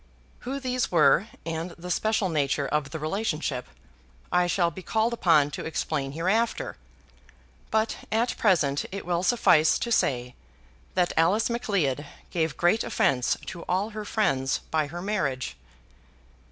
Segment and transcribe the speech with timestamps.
[0.49, 3.67] Who these were and the special nature of the relationship,
[4.31, 6.75] I shall be called upon to explain hereafter,
[7.69, 10.33] but at present it will suffice to say
[10.95, 15.55] that Alice Macleod gave great offence to all her friends by her marriage.